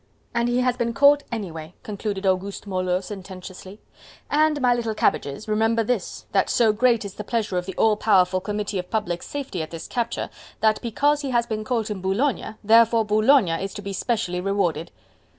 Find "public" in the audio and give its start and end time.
8.89-9.21